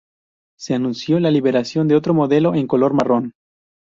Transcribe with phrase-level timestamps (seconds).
[0.57, 3.33] Se anunció la liberación de otro modelo en color marrón.